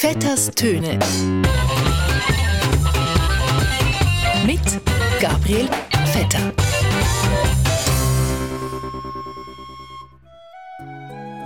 [0.00, 0.96] Vetters Töne.
[4.46, 4.60] Mit
[5.20, 5.68] Gabriel
[6.12, 6.52] Vetter.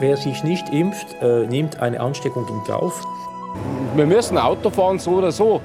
[0.01, 3.03] Wer sich nicht impft, äh, nimmt eine Ansteckung in Kauf.
[3.97, 5.63] Wir müssen Auto fahren, so oder so.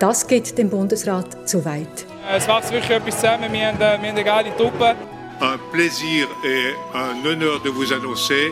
[0.00, 2.04] Das geht dem Bundesrat zu weit.
[2.34, 3.52] Es wächst wirklich etwas zusammen.
[3.52, 4.96] Wir haben, wir haben eine geile Truppe.
[5.40, 8.50] Un plaisir et un honneur de vous annoncer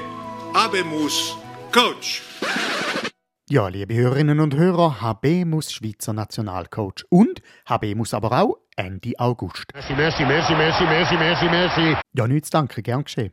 [0.54, 1.36] Abemus
[1.72, 2.22] Coach.
[3.48, 9.66] Ja, liebe Hörerinnen und Hörer, Habemus Schweizer Nationalcoach und Habemus aber auch Ende August.
[9.72, 11.96] Merci, merci, merci, merci, merci, merci, merci.
[12.12, 13.30] Ja, nichts danke, gern geschehen.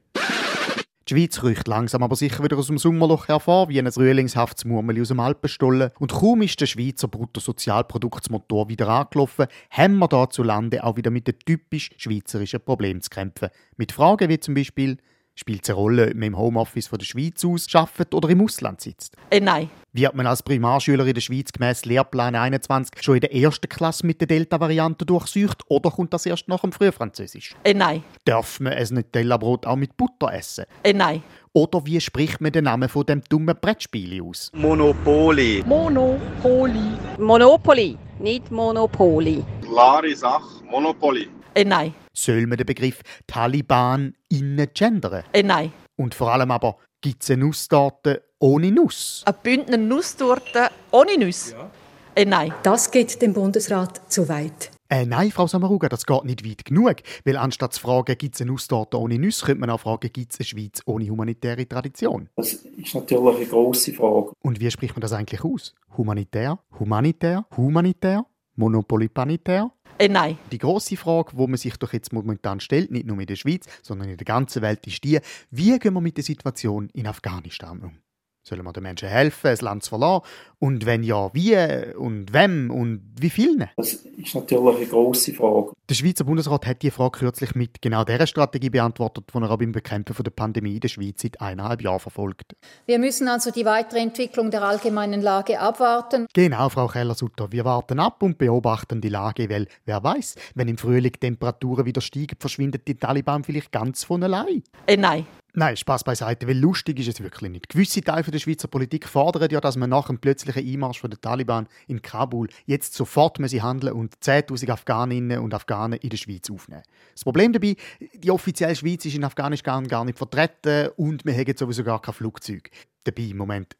[1.09, 5.01] Die Schweiz riecht langsam aber sicher wieder aus dem Sommerloch hervor, wie ein frühlingshaftes Murmeli
[5.01, 5.89] aus dem Alpenstollen.
[5.97, 11.09] Und kaum ist der Schweizer Bruttosozialproduktsmotor wieder angelaufen, haben wir da zu Lande auch wieder
[11.09, 13.49] mit den typisch schweizerischen Problemen zu kämpfen.
[13.77, 14.97] Mit Fragen wie zum Beispiel,
[15.33, 18.41] spielt es eine Rolle, ob man im Homeoffice von der Schweiz aus arbeitet oder im
[18.41, 19.17] Ausland sitzt?
[19.31, 19.71] Äh, nein.
[19.95, 24.07] Wird man als Primarschüler in der Schweiz gemäß Lehrplan 21 schon in der ersten Klasse
[24.07, 27.55] mit der Delta-Variante durchsucht oder kommt das erst nach dem Frühfranzösisch?
[27.63, 28.03] Äh, nein.
[28.25, 30.65] Darf man ein Nutella-Brot auch mit Butter essen?
[30.81, 31.21] Äh, nein.
[31.53, 34.49] Oder wie spricht man den Namen von dem dummen Brettspiel aus?
[34.55, 35.63] Monopoly.
[35.67, 36.97] Monopoly.
[37.19, 39.45] Monopoly, nicht Monopoly.
[39.61, 41.29] Klare Sache, Monopoly.
[41.53, 41.93] Äh, nein.
[42.13, 45.23] Soll man den Begriff Taliban innen gendern?
[45.33, 45.71] Äh, nein.
[45.97, 49.23] Und vor allem aber, gibt es eine Nusstorte ohne Nuss?
[49.25, 51.51] Eine Bündner Nusstorte ohne Nuss?
[51.51, 51.69] Ja.
[52.15, 52.53] Äh, nein.
[52.63, 54.71] Das geht dem Bundesrat zu weit.
[54.89, 56.95] Äh, nein, Frau Samaruga, das geht nicht weit genug.
[57.25, 60.31] Weil anstatt zu fragen, gibt es eine Nusstorte ohne Nuss, könnte man auch fragen, gibt
[60.31, 62.29] es eine Schweiz ohne humanitäre Tradition?
[62.37, 64.31] Das ist natürlich eine grosse Frage.
[64.41, 65.75] Und wie spricht man das eigentlich aus?
[65.97, 69.71] Humanitär, humanitär, humanitär, monopolypanitär?
[69.97, 70.37] Äh, nein.
[70.51, 73.65] Die große Frage, die man sich doch jetzt momentan stellt, nicht nur in der Schweiz,
[73.81, 75.19] sondern in der ganzen Welt, ist die,
[75.51, 78.02] wie gehen wir mit der Situation in Afghanistan um?
[78.45, 80.25] Sollen wir den Menschen helfen, das Land zu verlassen?
[80.59, 81.55] Und wenn ja, wie
[81.95, 83.69] und wem und wie vielen?
[83.77, 85.71] Das ist natürlich eine grosse Frage.
[85.89, 89.57] Der Schweizer Bundesrat hat die Frage kürzlich mit genau dieser Strategie beantwortet, die er auch
[89.57, 92.55] beim Bekämpfen der Pandemie in der Schweiz seit eineinhalb Jahren verfolgt.
[92.85, 96.27] Wir müssen also die weitere Entwicklung der allgemeinen Lage abwarten.
[96.33, 97.51] Genau, Frau Keller-Sutter.
[97.51, 102.01] Wir warten ab und beobachten die Lage, weil wer weiß, wenn im Frühling Temperaturen wieder
[102.01, 104.63] steigen, verschwindet die Taliban vielleicht ganz von allein.
[104.87, 105.25] Äh, nein.
[105.55, 107.69] Nein, Spaß beiseite, weil lustig ist es wirklich nicht.
[107.69, 111.67] Gewisse Teile der Schweizer Politik fordern ja, dass man nach dem plötzlichen Einmarsch der Taliban
[111.87, 116.81] in Kabul jetzt sofort müsse handeln und 10.000 Afghaninnen und Afghanen in der Schweiz aufnehmen.
[117.13, 117.75] Das Problem dabei,
[118.15, 122.15] die offizielle Schweiz ist in Afghanistan gar nicht vertreten und wir haben sowieso gar kein
[122.15, 122.71] Flugzeug.
[123.03, 123.75] Dabei, im Moment,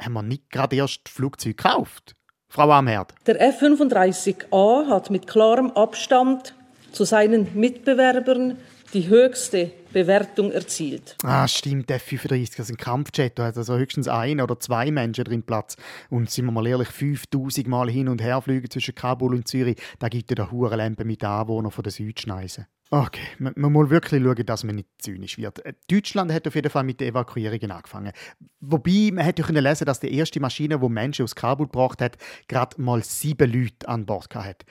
[0.00, 2.14] haben wir nicht gerade erst Flugzeug gekauft.
[2.48, 3.12] Frau Amherd.
[3.26, 6.54] Der F-35A hat mit klarem Abstand
[6.92, 8.58] zu seinen Mitbewerbern
[8.92, 11.16] die höchste Bewertung erzielt.
[11.22, 15.24] Ah, stimmt, F-35, das ist ein Kampfjet, da hat also höchstens ein oder zwei Menschen
[15.24, 15.76] drin Platz.
[16.10, 19.76] Und sind wir mal ehrlich, 5000 Mal hin und her fliegen zwischen Kabul und Zürich,
[19.98, 22.66] da gibt es ja Hurenlämpe mit Anwohnern von der Südschneise.
[22.90, 25.64] Okay, man, man muss wirklich schauen, dass man nicht zynisch wird.
[25.64, 28.12] Äh, Deutschland hat auf jeden Fall mit den Evakuierungen angefangen.
[28.60, 32.16] Wobei, man hätte ja lesen dass die erste Maschine, die Menschen aus Kabul gebracht hat,
[32.46, 34.66] gerade mal sieben Leute an Bord hatte.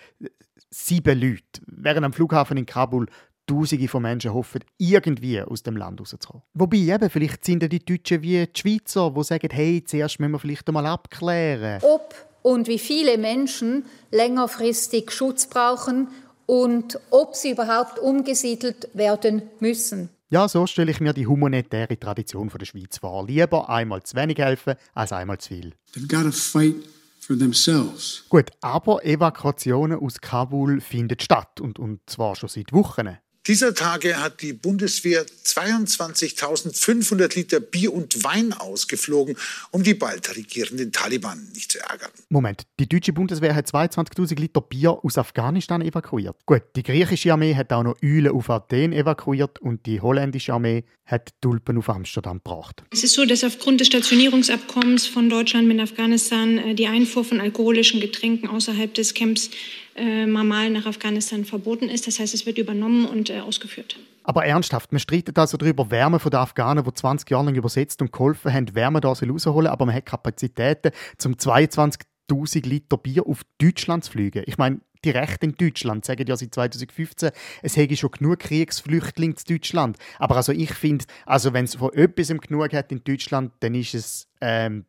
[0.70, 1.62] Sieben Leute.
[1.68, 3.08] Während am Flughafen in Kabul
[3.46, 6.44] Tausende von Menschen hoffen, irgendwie aus dem Land rauszukommen.
[6.54, 10.32] Wobei eben, vielleicht sind ja die Deutschen wie die Schweizer, die sagen, hey, zuerst müssen
[10.32, 11.82] wir vielleicht einmal abklären.
[11.84, 16.10] Ob und wie viele Menschen längerfristig Schutz brauchen
[16.46, 20.10] und ob sie überhaupt umgesiedelt werden müssen.
[20.30, 23.26] Ja, so stelle ich mir die humanitäre Tradition der Schweiz vor.
[23.26, 25.74] Lieber einmal zu wenig helfen, als einmal zu viel.
[25.94, 26.76] They've got to fight
[27.20, 28.26] for themselves.
[28.30, 33.18] Gut, aber Evakuationen aus Kabul finden statt und, und zwar schon seit Wochen.
[33.48, 39.38] Dieser Tage hat die Bundeswehr 22.500 Liter Bier und Wein ausgeflogen,
[39.70, 42.10] um die bald regierenden Taliban nicht zu ärgern.
[42.30, 46.38] Moment, die deutsche Bundeswehr hat 22.000 Liter Bier aus Afghanistan evakuiert.
[46.48, 50.84] Gut, die griechische Armee hat auch noch Öle auf Athen evakuiert und die holländische Armee
[51.06, 52.84] hat Tulpen auf Amsterdam gebracht.
[52.92, 57.40] Es ist so, dass aufgrund des Stationierungsabkommens von Deutschland mit Afghanistan äh, die Einfuhr von
[57.40, 59.52] alkoholischen Getränken außerhalb des Camps
[59.96, 62.08] äh, Mamal nach Afghanistan verboten ist.
[62.08, 63.98] Das heißt, es wird übernommen und äh, ausgeführt.
[64.24, 68.02] Aber ernsthaft, man streitet also darüber, Wärme von den Afghanen, die 20 Jahre lang übersetzt
[68.02, 73.42] und geholfen haben, Wärme da rausholen, aber man hat Kapazitäten, zum 22.000 Liter Bier auf
[73.62, 74.44] Deutschland zu fliegen.
[74.48, 77.30] Ich meine, die Rechte in Deutschland sagen ja seit 2015,
[77.62, 79.98] es hätte schon genug Kriegsflüchtlinge in Deutschland.
[80.18, 83.94] Aber also ich finde, also wenn es von etwas genug hat in Deutschland, dann ist
[83.94, 84.86] es ähm,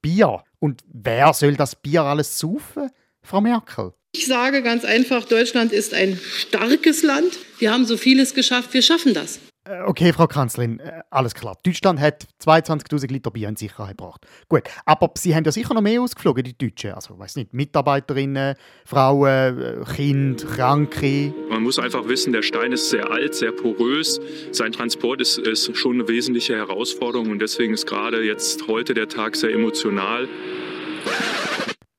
[0.00, 0.42] Bier.
[0.58, 2.90] Und wer soll das Bier alles saufen,
[3.22, 3.92] Frau Merkel?
[4.12, 7.38] Ich sage ganz einfach, Deutschland ist ein starkes Land.
[7.58, 9.38] Wir haben so vieles geschafft, wir schaffen das.
[9.64, 11.56] Äh, okay, Frau Kanzlerin, äh, alles klar.
[11.62, 14.26] Deutschland hat 22.000 Liter Bier in Sicherheit gebracht.
[14.48, 16.92] Gut, aber Sie haben ja sicher noch mehr ausgeflogen, die Deutschen.
[16.92, 21.32] Also, weiß nicht, Mitarbeiterinnen, Frauen, äh, Kinder, Kranke.
[21.50, 24.18] Man muss einfach wissen, der Stein ist sehr alt, sehr porös.
[24.50, 29.08] Sein Transport ist, ist schon eine wesentliche Herausforderung und deswegen ist gerade jetzt heute der
[29.08, 30.26] Tag sehr emotional.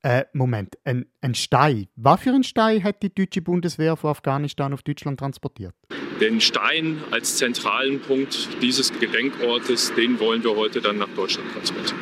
[0.03, 1.87] Äh, Moment, ein, ein Stein.
[1.95, 5.75] Was für ein Stein hat die deutsche Bundeswehr von Afghanistan auf Deutschland transportiert?
[6.19, 11.99] Den Stein als zentralen Punkt dieses Gedenkortes, den wollen wir heute dann nach Deutschland transportieren.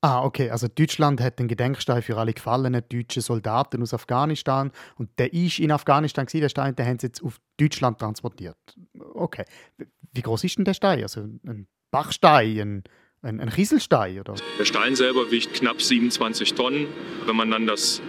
[0.00, 0.50] Ah, okay.
[0.50, 5.58] Also Deutschland hat einen Gedenkstein für alle gefallenen deutschen Soldaten aus Afghanistan und der ist
[5.58, 8.56] in Afghanistan gewesen, der Stein, den haben sie jetzt auf Deutschland transportiert.
[9.14, 9.44] Okay.
[10.12, 11.02] Wie groß ist denn der Stein?
[11.02, 12.84] Also ein Bachstein, ein
[13.22, 14.34] ein, ein Rieselstein, oder?
[14.58, 16.88] Der Stein selber wiegt knapp 27 Tonnen.
[17.26, 18.02] Wenn man dann das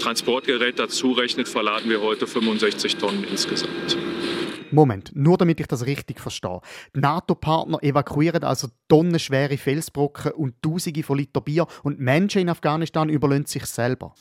[0.00, 3.96] Transportgerät dazu rechnet, verladen wir heute 65 Tonnen insgesamt.
[4.70, 6.60] Moment, nur damit ich das richtig verstehe.
[6.94, 13.08] Die NATO-Partner evakuieren also tonnenschwere Felsbrocken und Tausende von Liter Bier und Menschen in Afghanistan
[13.08, 14.14] überlösen sich selber.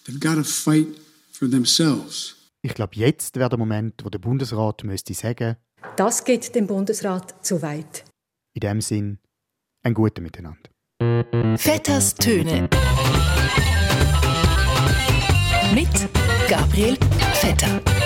[0.44, 0.88] fight
[1.32, 2.36] for themselves.
[2.62, 5.58] Ich glaube, jetzt wäre der Moment, wo der Bundesrat müsste sagen,
[5.96, 8.06] das geht dem Bundesrat zu weit.
[8.54, 9.20] In dem Sinn,
[9.88, 10.70] ein gutes Miteinander.
[11.58, 12.68] Vetters Töne
[15.74, 16.10] mit
[16.50, 16.98] Gabriel
[17.34, 17.97] Vetter.